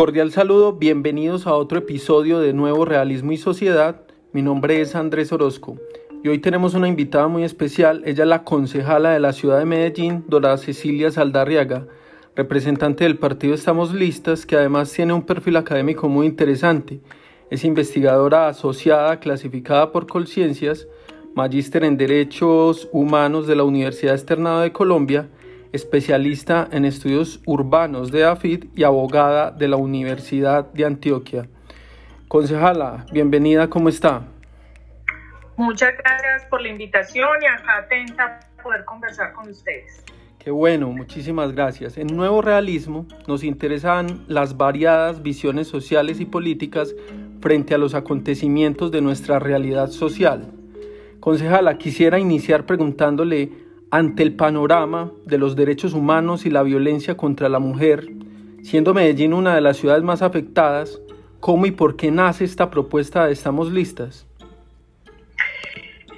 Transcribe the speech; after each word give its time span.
Cordial 0.00 0.32
saludo, 0.32 0.72
bienvenidos 0.72 1.46
a 1.46 1.52
otro 1.52 1.76
episodio 1.76 2.40
de 2.40 2.54
Nuevo 2.54 2.86
Realismo 2.86 3.32
y 3.32 3.36
Sociedad. 3.36 4.00
Mi 4.32 4.40
nombre 4.40 4.80
es 4.80 4.94
Andrés 4.94 5.30
Orozco 5.30 5.76
y 6.24 6.28
hoy 6.28 6.38
tenemos 6.38 6.72
una 6.72 6.88
invitada 6.88 7.28
muy 7.28 7.44
especial. 7.44 8.00
Ella 8.06 8.22
es 8.22 8.28
la 8.30 8.42
concejala 8.42 9.10
de 9.10 9.20
la 9.20 9.34
ciudad 9.34 9.58
de 9.58 9.66
Medellín, 9.66 10.24
Dora 10.26 10.56
Cecilia 10.56 11.10
Saldarriaga, 11.10 11.86
representante 12.34 13.04
del 13.04 13.18
partido 13.18 13.52
Estamos 13.52 13.92
Listas, 13.92 14.46
que 14.46 14.56
además 14.56 14.90
tiene 14.90 15.12
un 15.12 15.26
perfil 15.26 15.56
académico 15.56 16.08
muy 16.08 16.26
interesante. 16.26 17.02
Es 17.50 17.62
investigadora 17.62 18.48
asociada 18.48 19.20
clasificada 19.20 19.92
por 19.92 20.06
Colciencias, 20.06 20.88
magíster 21.34 21.84
en 21.84 21.98
Derechos 21.98 22.88
Humanos 22.90 23.46
de 23.46 23.54
la 23.54 23.64
Universidad 23.64 24.14
Externado 24.14 24.62
de 24.62 24.72
Colombia 24.72 25.28
especialista 25.72 26.68
en 26.72 26.84
estudios 26.84 27.40
urbanos 27.46 28.10
de 28.10 28.24
AFID 28.24 28.66
y 28.74 28.84
abogada 28.84 29.50
de 29.50 29.68
la 29.68 29.76
Universidad 29.76 30.70
de 30.72 30.84
Antioquia. 30.84 31.48
Concejala, 32.28 33.06
bienvenida, 33.12 33.68
¿cómo 33.68 33.88
está? 33.88 34.22
Muchas 35.56 35.92
gracias 35.98 36.46
por 36.48 36.62
la 36.62 36.68
invitación 36.68 37.28
y 37.42 37.46
acá 37.46 37.78
atenta 37.78 38.40
a 38.58 38.62
poder 38.62 38.84
conversar 38.84 39.32
con 39.32 39.48
ustedes. 39.48 40.04
Qué 40.38 40.50
bueno, 40.50 40.88
muchísimas 40.90 41.52
gracias. 41.52 41.98
En 41.98 42.06
Nuevo 42.06 42.40
Realismo 42.40 43.06
nos 43.28 43.44
interesan 43.44 44.24
las 44.26 44.56
variadas 44.56 45.22
visiones 45.22 45.68
sociales 45.68 46.18
y 46.18 46.24
políticas 46.24 46.94
frente 47.42 47.74
a 47.74 47.78
los 47.78 47.94
acontecimientos 47.94 48.90
de 48.90 49.02
nuestra 49.02 49.38
realidad 49.38 49.88
social. 49.88 50.50
Concejala, 51.20 51.76
quisiera 51.76 52.18
iniciar 52.18 52.64
preguntándole 52.64 53.52
ante 53.90 54.22
el 54.22 54.34
panorama 54.34 55.10
de 55.26 55.38
los 55.38 55.56
derechos 55.56 55.94
humanos 55.94 56.46
y 56.46 56.50
la 56.50 56.62
violencia 56.62 57.16
contra 57.16 57.48
la 57.48 57.58
mujer, 57.58 58.06
siendo 58.62 58.94
Medellín 58.94 59.32
una 59.34 59.54
de 59.54 59.60
las 59.60 59.76
ciudades 59.76 60.02
más 60.02 60.22
afectadas, 60.22 61.00
¿cómo 61.40 61.66
y 61.66 61.72
por 61.72 61.96
qué 61.96 62.10
nace 62.10 62.44
esta 62.44 62.70
propuesta 62.70 63.26
de 63.26 63.32
Estamos 63.32 63.72
Listas? 63.72 64.26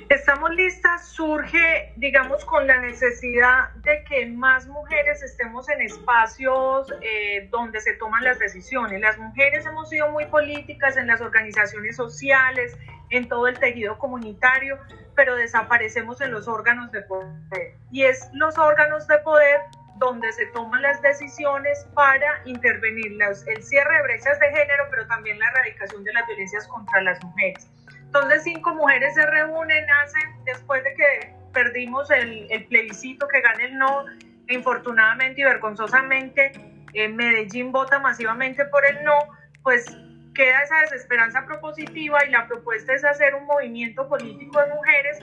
Estamos 0.09 0.51
listas 0.55 1.09
surge, 1.09 1.95
digamos, 1.97 2.45
con 2.45 2.67
la 2.67 2.79
necesidad 2.83 3.70
de 3.77 4.05
que 4.05 4.27
más 4.27 4.67
mujeres 4.69 5.23
estemos 5.23 5.70
en 5.70 5.81
espacios 5.81 6.92
eh, 7.01 7.48
donde 7.51 7.81
se 7.81 7.95
toman 7.95 8.23
las 8.23 8.39
decisiones. 8.39 9.01
Las 9.01 9.17
mujeres 9.19 9.64
hemos 9.64 9.89
sido 9.89 10.11
muy 10.11 10.27
políticas 10.27 10.98
en 10.98 11.07
las 11.07 11.23
organizaciones 11.23 11.97
sociales, 11.97 12.77
en 13.09 13.27
todo 13.27 13.47
el 13.47 13.59
tejido 13.59 13.98
comunitario, 13.98 14.79
pero 15.15 15.37
desaparecemos 15.37 16.21
en 16.21 16.31
los 16.31 16.49
órganos 16.49 16.91
de 16.93 17.03
poder. 17.03 17.75
Y 17.91 18.05
es 18.05 18.29
los 18.33 18.57
órganos 18.59 19.07
de 19.07 19.19
poder 19.19 19.61
donde 19.97 20.33
se 20.33 20.47
toman 20.47 20.83
las 20.83 21.01
decisiones 21.03 21.87
para 21.95 22.41
intervenir 22.45 23.17
el 23.47 23.63
cierre 23.63 23.97
de 23.97 24.03
brechas 24.03 24.39
de 24.41 24.49
género, 24.49 24.85
pero 24.91 25.07
también 25.07 25.39
la 25.39 25.49
erradicación 25.51 26.03
de 26.03 26.13
las 26.13 26.27
violencias 26.27 26.67
contra 26.67 27.03
las 27.03 27.23
mujeres. 27.23 27.69
Entonces, 27.99 28.43
cinco 28.43 28.75
mujeres 28.75 29.15
se 29.15 29.25
reúnen, 29.25 29.87
hacen, 30.03 30.45
después 30.45 30.83
de 30.85 30.95
que 30.95 31.35
perdimos 31.53 32.11
el, 32.11 32.47
el 32.51 32.67
plebiscito 32.67 33.29
que 33.29 33.41
gana 33.41 33.65
el 33.65 33.79
no, 33.79 34.05
infortunadamente 34.49 35.41
y 35.41 35.45
vergonzosamente, 35.45 36.53
en 36.95 37.17
Medellín 37.17 37.73
vota 37.73 37.99
masivamente 37.99 38.65
por 38.67 38.85
el 38.85 39.03
no, 39.05 39.15
pues 39.63 39.87
queda 40.35 40.63
esa 40.63 40.81
desesperanza 40.81 41.45
propositiva 41.47 42.25
y 42.27 42.31
la 42.31 42.47
propuesta 42.47 42.95
es 42.95 43.05
hacer 43.05 43.35
un 43.35 43.47
movimiento 43.47 44.09
político 44.09 44.61
de 44.61 44.75
mujeres 44.75 45.19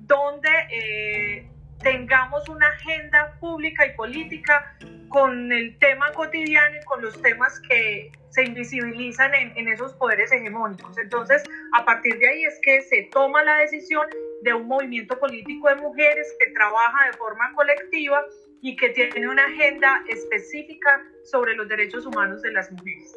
donde 0.00 0.50
eh, 0.70 1.48
tengamos 1.82 2.48
una 2.48 2.66
agenda 2.66 3.36
pública 3.40 3.86
y 3.86 3.94
política 3.96 4.76
con 5.08 5.50
el 5.50 5.76
tema 5.78 6.12
cotidiano 6.12 6.76
y 6.80 6.84
con 6.84 7.02
los 7.02 7.20
temas 7.20 7.60
que 7.68 8.12
se 8.30 8.44
invisibilizan 8.44 9.34
en, 9.34 9.52
en, 9.56 9.68
esos 9.68 9.92
poderes 9.94 10.30
hegemónicos. 10.30 10.96
Entonces, 10.98 11.42
a 11.76 11.84
partir 11.84 12.16
de 12.18 12.28
ahí 12.28 12.44
es 12.44 12.60
que 12.62 12.80
se 12.82 13.08
toma 13.10 13.42
la 13.42 13.56
decisión 13.56 14.06
de 14.42 14.54
un 14.54 14.68
movimiento 14.68 15.18
político 15.18 15.68
de 15.68 15.76
mujeres 15.76 16.32
que 16.38 16.52
trabaja 16.52 17.06
de 17.06 17.16
forma 17.16 17.52
colectiva 17.54 18.24
y 18.62 18.76
que 18.76 18.90
tiene 18.90 19.28
una 19.28 19.44
agenda 19.46 20.04
específica 20.08 21.02
sobre 21.24 21.54
los 21.54 21.68
derechos 21.68 22.06
humanos 22.06 22.42
de 22.42 22.52
las 22.52 22.70
mujeres. 22.70 23.16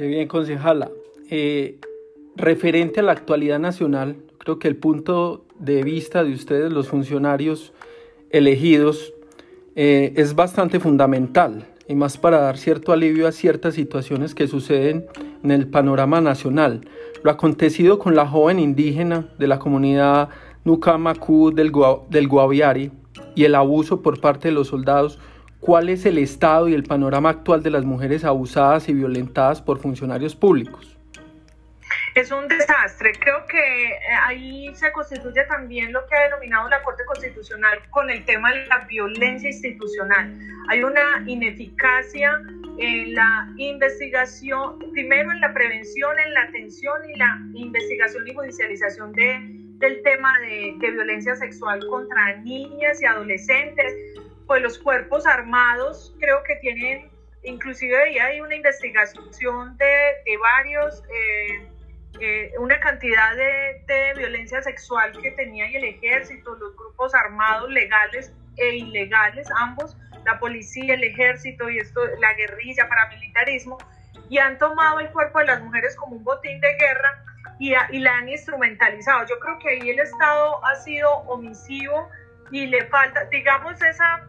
Qué 0.00 0.06
bien, 0.06 0.28
concejala. 0.28 0.90
Eh, 1.28 1.78
referente 2.34 3.00
a 3.00 3.02
la 3.02 3.12
actualidad 3.12 3.58
nacional, 3.58 4.16
creo 4.38 4.58
que 4.58 4.66
el 4.66 4.76
punto 4.76 5.44
de 5.58 5.82
vista 5.82 6.24
de 6.24 6.32
ustedes, 6.32 6.72
los 6.72 6.88
funcionarios 6.88 7.74
elegidos, 8.30 9.12
eh, 9.76 10.14
es 10.16 10.34
bastante 10.34 10.80
fundamental 10.80 11.66
y 11.86 11.96
más 11.96 12.16
para 12.16 12.40
dar 12.40 12.56
cierto 12.56 12.92
alivio 12.92 13.28
a 13.28 13.32
ciertas 13.32 13.74
situaciones 13.74 14.34
que 14.34 14.48
suceden 14.48 15.04
en 15.44 15.50
el 15.50 15.68
panorama 15.68 16.22
nacional. 16.22 16.80
Lo 17.22 17.30
acontecido 17.30 17.98
con 17.98 18.16
la 18.16 18.26
joven 18.26 18.58
indígena 18.58 19.28
de 19.38 19.48
la 19.48 19.58
comunidad 19.58 20.30
Nucamacú 20.64 21.50
del, 21.50 21.72
del 22.08 22.26
Guaviare 22.26 22.90
y 23.34 23.44
el 23.44 23.54
abuso 23.54 24.00
por 24.00 24.18
parte 24.18 24.48
de 24.48 24.54
los 24.54 24.68
soldados 24.68 25.18
¿Cuál 25.60 25.90
es 25.90 26.06
el 26.06 26.16
estado 26.16 26.68
y 26.68 26.74
el 26.74 26.84
panorama 26.84 27.28
actual 27.28 27.62
de 27.62 27.68
las 27.68 27.84
mujeres 27.84 28.24
abusadas 28.24 28.88
y 28.88 28.94
violentadas 28.94 29.60
por 29.60 29.78
funcionarios 29.78 30.34
públicos? 30.34 30.96
Es 32.14 32.32
un 32.32 32.48
desastre. 32.48 33.12
Creo 33.20 33.44
que 33.46 33.58
eh, 33.58 33.98
ahí 34.26 34.74
se 34.74 34.90
constituye 34.90 35.44
también 35.44 35.92
lo 35.92 36.04
que 36.06 36.16
ha 36.16 36.24
denominado 36.24 36.68
la 36.70 36.82
Corte 36.82 37.04
Constitucional 37.04 37.78
con 37.90 38.08
el 38.08 38.24
tema 38.24 38.52
de 38.52 38.66
la 38.66 38.78
violencia 38.86 39.50
institucional. 39.50 40.34
Hay 40.68 40.82
una 40.82 41.22
ineficacia 41.26 42.40
en 42.78 43.14
la 43.14 43.52
investigación, 43.58 44.78
primero 44.92 45.30
en 45.30 45.40
la 45.40 45.52
prevención, 45.52 46.18
en 46.18 46.32
la 46.34 46.42
atención 46.44 46.96
y 47.14 47.18
la 47.18 47.38
investigación 47.52 48.26
y 48.26 48.34
judicialización 48.34 49.12
de, 49.12 49.40
del 49.78 50.02
tema 50.02 50.40
de, 50.40 50.74
de 50.78 50.90
violencia 50.90 51.36
sexual 51.36 51.86
contra 51.86 52.36
niñas 52.38 53.00
y 53.02 53.04
adolescentes 53.04 53.92
pues 54.50 54.62
los 54.62 54.80
cuerpos 54.80 55.28
armados 55.28 56.12
creo 56.18 56.42
que 56.42 56.56
tienen, 56.56 57.08
inclusive 57.44 57.96
ahí 58.02 58.18
hay 58.18 58.40
una 58.40 58.56
investigación 58.56 59.76
de, 59.76 59.84
de 59.84 60.36
varios, 60.38 61.04
eh, 61.04 61.68
eh, 62.20 62.52
una 62.58 62.80
cantidad 62.80 63.36
de, 63.36 63.84
de, 63.86 64.14
violencia 64.18 64.60
sexual 64.60 65.12
que 65.22 65.30
tenía 65.30 65.66
el 65.66 65.84
ejército, 65.84 66.56
los 66.56 66.76
grupos 66.76 67.14
armados 67.14 67.70
legales 67.70 68.32
e 68.56 68.78
ilegales, 68.78 69.46
ambos, 69.56 69.96
la 70.26 70.40
policía, 70.40 70.94
el 70.94 71.04
ejército 71.04 71.70
y 71.70 71.78
esto, 71.78 72.00
la 72.18 72.34
guerrilla, 72.34 72.88
paramilitarismo, 72.88 73.78
y 74.28 74.38
han 74.38 74.58
tomado 74.58 74.98
el 74.98 75.10
cuerpo 75.10 75.38
de 75.38 75.44
las 75.44 75.62
mujeres 75.62 75.94
como 75.94 76.16
un 76.16 76.24
botín 76.24 76.60
de 76.60 76.74
guerra 76.74 77.24
y, 77.60 77.72
y 77.92 78.00
la 78.00 78.16
han 78.16 78.28
instrumentalizado. 78.28 79.24
Yo 79.28 79.38
creo 79.38 79.60
que 79.60 79.68
ahí 79.68 79.90
el 79.90 80.00
Estado 80.00 80.60
ha 80.64 80.74
sido 80.74 81.08
omisivo 81.28 82.10
y 82.50 82.66
le 82.66 82.84
falta, 82.86 83.26
digamos, 83.26 83.80
esa 83.80 84.26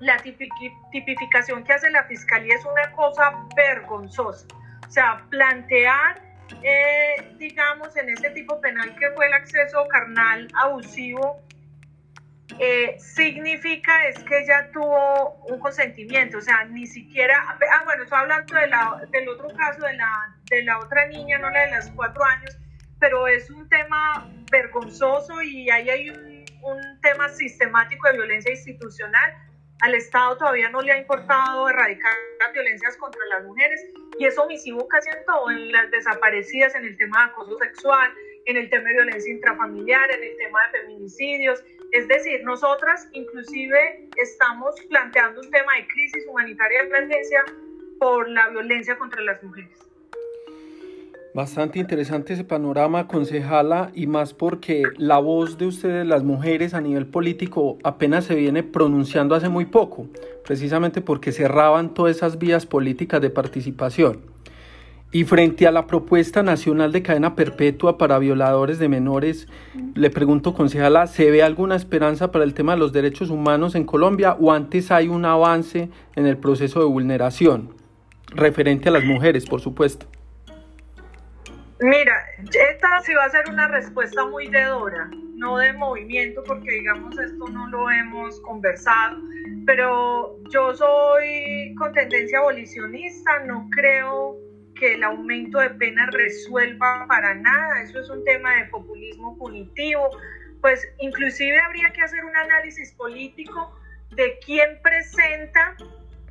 la 0.00 0.16
tipificación 0.18 1.64
que 1.64 1.72
hace 1.72 1.90
la 1.90 2.04
fiscalía 2.04 2.54
es 2.54 2.64
una 2.64 2.92
cosa 2.92 3.32
vergonzosa. 3.56 4.46
O 4.86 4.90
sea, 4.90 5.24
plantear, 5.30 6.20
eh, 6.62 7.34
digamos, 7.38 7.96
en 7.96 8.10
ese 8.10 8.30
tipo 8.30 8.60
penal 8.60 8.94
que 8.96 9.10
fue 9.12 9.26
el 9.26 9.32
acceso 9.32 9.86
carnal 9.88 10.48
abusivo, 10.62 11.42
eh, 12.58 12.96
significa 12.98 14.06
es 14.06 14.22
que 14.24 14.40
ella 14.40 14.70
tuvo 14.72 15.44
un 15.48 15.58
consentimiento, 15.58 16.38
o 16.38 16.40
sea, 16.40 16.64
ni 16.64 16.86
siquiera, 16.86 17.36
ah, 17.48 17.82
bueno, 17.84 18.04
estoy 18.04 18.18
hablando 18.18 18.54
de 18.54 18.66
la, 18.68 19.02
del 19.10 19.28
otro 19.28 19.48
caso 19.56 19.84
de 19.86 19.94
la, 19.94 20.36
de 20.50 20.62
la 20.62 20.78
otra 20.78 21.06
niña, 21.08 21.38
no 21.38 21.50
la 21.50 21.60
de 21.62 21.70
las 21.72 21.90
cuatro 21.90 22.22
años, 22.24 22.56
pero 23.00 23.26
es 23.26 23.50
un 23.50 23.68
tema 23.68 24.30
vergonzoso 24.52 25.42
y 25.42 25.68
ahí 25.70 25.88
hay 25.90 26.10
un, 26.10 26.44
un 26.62 27.00
tema 27.00 27.28
sistemático 27.28 28.06
de 28.08 28.14
violencia 28.14 28.52
institucional 28.52 29.34
al 29.80 29.94
Estado 29.94 30.36
todavía 30.36 30.70
no 30.70 30.80
le 30.82 30.92
ha 30.92 30.98
importado 30.98 31.68
erradicar 31.68 32.12
las 32.40 32.52
violencias 32.52 32.96
contra 32.96 33.20
las 33.26 33.44
mujeres 33.44 33.80
y 34.18 34.26
es 34.26 34.38
omisivo 34.38 34.86
casi 34.88 35.10
en 35.10 35.24
todo, 35.26 35.50
en 35.50 35.72
las 35.72 35.90
desaparecidas, 35.90 36.74
en 36.74 36.84
el 36.84 36.96
tema 36.96 37.24
de 37.24 37.32
acoso 37.32 37.58
sexual, 37.58 38.12
en 38.46 38.56
el 38.56 38.70
tema 38.70 38.88
de 38.88 38.94
violencia 38.94 39.32
intrafamiliar, 39.32 40.10
en 40.10 40.22
el 40.22 40.36
tema 40.36 40.60
de 40.66 40.80
feminicidios. 40.80 41.64
Es 41.92 42.08
decir, 42.08 42.42
nosotras 42.44 43.08
inclusive 43.12 44.08
estamos 44.16 44.74
planteando 44.88 45.40
un 45.40 45.50
tema 45.50 45.76
de 45.76 45.86
crisis 45.88 46.24
humanitaria 46.28 46.82
de 46.82 46.88
emergencia 46.88 47.44
por 47.98 48.28
la 48.28 48.48
violencia 48.50 48.96
contra 48.96 49.20
las 49.22 49.42
mujeres. 49.42 49.93
Bastante 51.34 51.80
interesante 51.80 52.32
ese 52.32 52.44
panorama, 52.44 53.08
concejala, 53.08 53.90
y 53.92 54.06
más 54.06 54.32
porque 54.32 54.84
la 54.96 55.18
voz 55.18 55.58
de 55.58 55.66
ustedes, 55.66 56.06
las 56.06 56.22
mujeres, 56.22 56.74
a 56.74 56.80
nivel 56.80 57.06
político 57.06 57.76
apenas 57.82 58.26
se 58.26 58.36
viene 58.36 58.62
pronunciando 58.62 59.34
hace 59.34 59.48
muy 59.48 59.64
poco, 59.64 60.06
precisamente 60.44 61.00
porque 61.00 61.32
cerraban 61.32 61.92
todas 61.92 62.14
esas 62.14 62.38
vías 62.38 62.66
políticas 62.66 63.20
de 63.20 63.30
participación. 63.30 64.20
Y 65.10 65.24
frente 65.24 65.66
a 65.66 65.72
la 65.72 65.88
propuesta 65.88 66.44
nacional 66.44 66.92
de 66.92 67.02
cadena 67.02 67.34
perpetua 67.34 67.98
para 67.98 68.20
violadores 68.20 68.78
de 68.78 68.88
menores, 68.88 69.48
le 69.96 70.10
pregunto, 70.10 70.54
concejala, 70.54 71.08
¿se 71.08 71.32
ve 71.32 71.42
alguna 71.42 71.74
esperanza 71.74 72.30
para 72.30 72.44
el 72.44 72.54
tema 72.54 72.74
de 72.74 72.78
los 72.78 72.92
derechos 72.92 73.30
humanos 73.30 73.74
en 73.74 73.84
Colombia 73.84 74.36
o 74.38 74.52
antes 74.52 74.92
hay 74.92 75.08
un 75.08 75.24
avance 75.24 75.90
en 76.14 76.26
el 76.26 76.36
proceso 76.36 76.78
de 76.78 76.86
vulneración? 76.86 77.70
referente 78.36 78.88
a 78.88 78.92
las 78.92 79.04
mujeres, 79.04 79.46
por 79.46 79.60
supuesto. 79.60 80.06
Mira, 81.80 82.24
esta 82.38 83.00
sí 83.00 83.14
va 83.14 83.24
a 83.24 83.30
ser 83.30 83.48
una 83.48 83.66
respuesta 83.66 84.24
muy 84.26 84.48
de 84.48 84.62
Dora, 84.62 85.10
no 85.34 85.58
de 85.58 85.72
movimiento, 85.72 86.42
porque 86.44 86.70
digamos 86.70 87.18
esto 87.18 87.48
no 87.48 87.66
lo 87.68 87.90
hemos 87.90 88.40
conversado, 88.42 89.20
pero 89.66 90.38
yo 90.50 90.72
soy 90.74 91.74
con 91.76 91.92
tendencia 91.92 92.38
abolicionista, 92.38 93.40
no 93.40 93.68
creo 93.72 94.36
que 94.76 94.94
el 94.94 95.02
aumento 95.02 95.58
de 95.58 95.70
pena 95.70 96.08
resuelva 96.12 97.06
para 97.08 97.34
nada, 97.34 97.82
eso 97.82 98.00
es 98.00 98.08
un 98.08 98.22
tema 98.24 98.54
de 98.54 98.66
populismo 98.66 99.36
punitivo, 99.36 100.10
pues 100.60 100.86
inclusive 101.00 101.58
habría 101.60 101.90
que 101.90 102.02
hacer 102.02 102.24
un 102.24 102.36
análisis 102.36 102.92
político 102.92 103.76
de 104.14 104.38
quién 104.44 104.80
presenta 104.80 105.76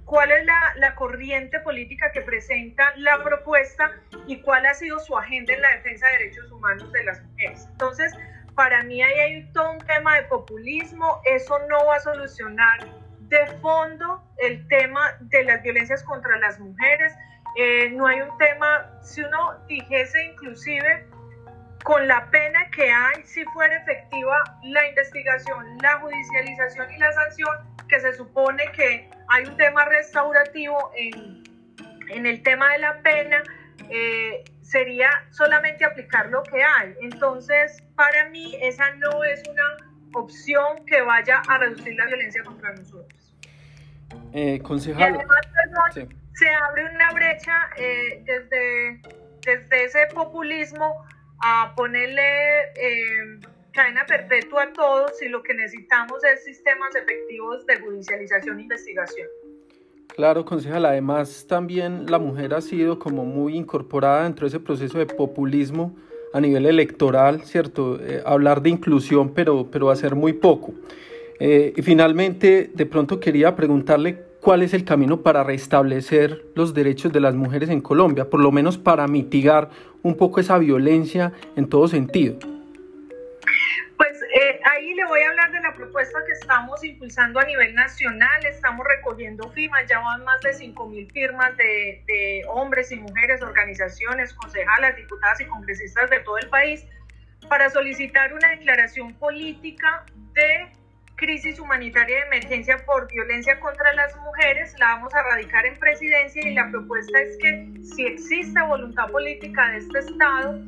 cuál 0.05 0.31
es 0.31 0.45
la, 0.45 0.95
corriente 0.95 1.59
política 1.61 2.11
que 2.11 2.21
presenta 2.21 2.94
la 2.97 3.23
propuesta 3.23 3.91
y 4.27 4.41
cuál 4.41 4.65
ha 4.65 4.73
sido 4.73 5.00
su 5.00 5.17
agenda 5.17 5.53
en 5.53 5.61
la 5.61 5.69
defensa 5.77 6.07
de 6.07 6.17
derechos 6.17 6.51
humanos 6.51 6.91
de 6.91 7.03
las 7.03 7.21
mujeres. 7.23 7.67
Entonces, 7.71 8.13
para 8.55 8.83
mí 8.83 9.01
ahí 9.01 9.19
hay 9.19 9.51
todo 9.53 9.71
un 9.71 9.79
tema 9.79 10.15
de 10.15 10.23
populismo, 10.23 11.21
eso 11.25 11.57
no 11.67 11.85
va 11.85 11.95
a 11.95 12.00
solucionar 12.00 12.88
de 13.21 13.47
fondo 13.61 14.23
el 14.38 14.67
tema 14.67 15.17
de 15.21 15.44
las 15.45 15.63
violencias 15.63 16.03
contra 16.03 16.38
las 16.38 16.59
mujeres, 16.59 17.13
eh, 17.55 17.89
no 17.91 18.07
hay 18.07 18.21
un 18.21 18.38
tema, 18.38 18.89
si 19.01 19.21
uno 19.21 19.57
dijese 19.67 20.25
inclusive 20.25 21.07
con 21.83 22.07
la 22.07 22.29
pena 22.31 22.69
que 22.71 22.91
hay, 22.91 23.23
si 23.23 23.44
fuera 23.45 23.75
efectiva 23.77 24.41
la 24.63 24.88
investigación, 24.88 25.77
la 25.81 26.00
judicialización 26.00 26.91
y 26.91 26.97
la 26.97 27.11
sanción, 27.11 27.73
que 27.88 28.00
se 28.00 28.13
supone 28.13 28.63
que 28.75 29.09
hay 29.30 29.45
un 29.45 29.57
tema 29.57 29.85
restaurativo 29.85 30.91
en, 30.95 31.44
en 32.09 32.25
el 32.25 32.41
tema 32.44 32.71
de 32.74 32.80
la 32.80 33.01
pena, 33.01 33.44
eh, 33.89 34.44
sería 34.62 35.09
solamente 35.31 35.85
aplicar 35.85 36.30
lo 36.30 36.44
que 36.44 36.63
hay. 36.63 36.95
Entonces, 37.01 37.83
para 37.95 38.30
mí, 38.30 38.56
esa 38.62 38.95
no 38.95 39.24
es 39.24 39.44
una 39.47 39.63
opción 40.13 40.85
que 40.85 41.01
vaya 41.01 41.41
a 41.47 41.57
reducir 41.57 41.95
la 41.95 42.06
violencia 42.06 42.44
contra 42.44 42.74
nosotros. 42.74 43.35
Eh, 44.33 44.59
concejal. 44.62 45.19
se 46.33 46.50
abre 46.50 46.86
una 46.86 47.12
brecha 47.12 47.69
eh, 47.77 48.24
desde, 48.25 49.01
desde 49.41 49.83
ese 49.86 50.07
populismo 50.13 51.06
a 51.44 51.74
ponerle 51.75 52.62
eh, 52.75 53.39
cadena 53.74 54.06
perpetua 54.06 54.64
a 54.64 54.74
todos 54.74 55.22
y 55.22 55.28
lo 55.28 55.42
que 55.44 55.54
necesitamos 55.54 56.24
es 56.24 56.46
sistemas 56.46 56.96
efectivos 56.96 57.66
de 57.66 57.80
judicialización 57.80 58.60
e 58.60 58.62
investigación. 58.62 59.28
Claro, 60.16 60.46
concejal. 60.46 60.86
Además, 60.86 61.46
también 61.48 62.06
la 62.10 62.20
mujer 62.20 62.54
ha 62.54 62.62
sido 62.62 63.00
como 63.00 63.25
muy 63.25 63.58
incorporada 63.58 64.24
dentro 64.24 64.46
de 64.46 64.50
ese 64.50 64.60
proceso 64.60 65.00
de 65.00 65.08
populismo 65.08 65.96
a 66.34 66.40
nivel 66.40 66.68
electoral, 66.68 67.42
¿cierto? 67.42 68.00
Eh, 68.00 68.22
hablar 68.25 68.62
de 68.62 68.70
inclusión, 68.70 69.34
pero, 69.34 69.68
pero 69.72 69.90
hacer 69.90 70.16
muy 70.16 70.34
poco. 70.34 70.74
Eh, 71.40 71.74
y 71.75 71.81
finalmente, 71.81 72.70
de 72.74 72.86
pronto 72.86 73.20
quería 73.20 73.56
preguntarle 73.56 74.24
cuál 74.40 74.62
es 74.62 74.74
el 74.75 74.84
camino 74.84 75.22
para 75.22 75.44
restablecer 75.44 76.46
los 76.54 76.75
derechos 76.75 77.12
de 77.12 77.20
las 77.20 77.34
mujeres 77.34 77.70
en 77.70 77.81
Colombia, 77.81 78.30
por 78.30 78.40
lo 78.40 78.52
menos 78.52 78.78
para 78.78 79.08
mitigar 79.08 79.70
un 80.04 80.16
poco 80.16 80.40
esa 80.40 80.60
violencia 80.60 81.34
en 81.56 81.68
todo 81.68 81.88
sentido. 81.88 82.38
Ahí 84.83 84.94
le 84.95 85.06
voy 85.06 85.21
a 85.21 85.30
hablar 85.30 85.50
de 85.53 85.62
la 85.62 85.74
propuesta 85.74 86.19
que 86.25 86.33
estamos 86.33 86.83
impulsando 86.83 87.39
a 87.39 87.45
nivel 87.45 87.74
nacional. 87.74 88.45
Estamos 88.45 88.85
recogiendo 88.85 89.50
firmas, 89.51 89.85
ya 89.88 90.00
van 90.00 90.25
más 90.25 90.41
de 90.41 90.51
5 90.53 90.89
mil 90.89 91.09
firmas 91.09 91.56
de, 91.56 92.03
de 92.06 92.41
hombres 92.50 92.91
y 92.91 92.97
mujeres, 92.97 93.41
organizaciones, 93.41 94.33
concejalas, 94.33 94.97
diputadas 94.97 95.39
y 95.39 95.45
congresistas 95.45 96.09
de 96.09 96.19
todo 96.19 96.38
el 96.38 96.50
país 96.50 96.85
para 97.47 97.69
solicitar 97.69 98.33
una 98.33 98.50
declaración 98.50 99.13
política 99.13 100.03
de 100.33 100.68
crisis 101.15 101.59
humanitaria 101.59 102.18
de 102.18 102.25
emergencia 102.25 102.77
por 102.86 103.07
violencia 103.09 103.57
contra 103.62 103.94
las 103.94 104.13
mujeres, 104.18 104.75
la 104.79 104.95
vamos 104.95 105.13
a 105.13 105.24
radicar 105.24 105.65
en 105.65 105.79
presidencia 105.79 106.45
y 106.45 106.56
la 106.56 106.69
propuesta 106.69 107.21
es 107.21 107.38
que 107.38 107.71
si 107.83 108.06
existe 108.06 108.62
voluntad 108.63 109.09
política 109.12 109.69
de 109.69 109.77
este 109.77 110.00
Estado, 110.00 110.59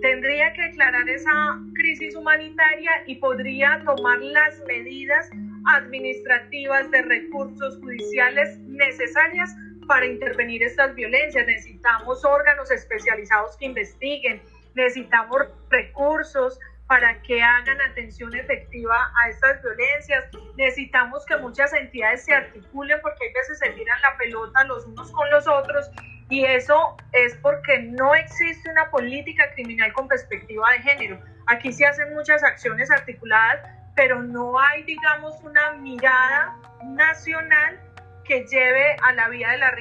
tendría 0.00 0.52
que 0.52 0.62
declarar 0.62 1.08
esa 1.08 1.58
crisis 1.74 2.14
humanitaria 2.14 2.90
y 3.06 3.16
podría 3.16 3.82
tomar 3.84 4.18
las 4.20 4.60
medidas 4.66 5.30
administrativas 5.66 6.90
de 6.90 7.02
recursos 7.02 7.78
judiciales 7.80 8.58
necesarias 8.60 9.54
para 9.86 10.06
intervenir 10.06 10.62
estas 10.62 10.94
violencias. 10.94 11.46
Necesitamos 11.46 12.24
órganos 12.24 12.70
especializados 12.70 13.56
que 13.58 13.66
investiguen, 13.66 14.42
necesitamos 14.74 15.42
recursos, 15.70 16.58
para 16.86 17.20
que 17.22 17.42
hagan 17.42 17.80
atención 17.80 18.34
efectiva 18.34 19.10
a 19.22 19.28
estas 19.30 19.62
violencias. 19.62 20.24
Necesitamos 20.56 21.24
que 21.26 21.36
muchas 21.38 21.72
entidades 21.72 22.24
se 22.24 22.34
articulen 22.34 22.98
porque 23.00 23.24
hay 23.26 23.32
veces 23.32 23.58
se 23.58 23.70
tiran 23.70 24.00
la 24.02 24.16
pelota 24.16 24.64
los 24.64 24.86
unos 24.86 25.10
con 25.10 25.30
los 25.30 25.46
otros 25.48 25.90
y 26.34 26.44
eso 26.44 26.96
es 27.12 27.36
porque 27.36 27.78
no 27.78 28.12
existe 28.12 28.68
una 28.68 28.90
política 28.90 29.44
criminal 29.54 29.92
con 29.92 30.08
perspectiva 30.08 30.68
de 30.72 30.78
género. 30.80 31.20
Aquí 31.46 31.72
se 31.72 31.86
hacen 31.86 32.12
muchas 32.12 32.42
acciones 32.42 32.90
articuladas, 32.90 33.60
pero 33.94 34.20
no 34.20 34.58
hay, 34.58 34.82
digamos, 34.82 35.40
una 35.44 35.74
mirada 35.74 36.56
nacional 36.86 37.78
que 38.24 38.44
lleve 38.50 38.96
a 39.00 39.12
la 39.12 39.28
vía 39.28 39.50
de 39.50 39.58
la 39.58 39.72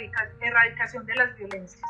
erradicación 0.42 1.08
de 1.08 1.16
las 1.16 1.36
violencias. 1.36 1.82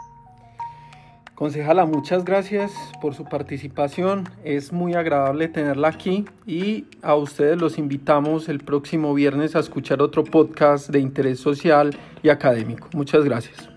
Concejala, 1.35 1.85
muchas 1.85 2.23
gracias 2.23 2.71
por 3.01 3.15
su 3.15 3.25
participación. 3.25 4.29
Es 4.45 4.71
muy 4.71 4.93
agradable 4.93 5.49
tenerla 5.49 5.89
aquí 5.89 6.23
y 6.45 6.87
a 7.01 7.15
ustedes 7.15 7.57
los 7.57 7.77
invitamos 7.77 8.47
el 8.47 8.59
próximo 8.59 9.13
viernes 9.13 9.57
a 9.57 9.59
escuchar 9.59 10.01
otro 10.01 10.23
podcast 10.23 10.89
de 10.89 10.99
interés 10.99 11.41
social 11.41 11.97
y 12.21 12.29
académico. 12.29 12.87
Muchas 12.93 13.25
gracias. 13.25 13.72